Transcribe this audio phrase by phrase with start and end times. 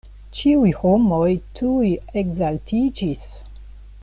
[0.37, 1.27] Ĉiuj homoj
[1.59, 1.93] tuj
[2.23, 3.33] ekzaltiĝis.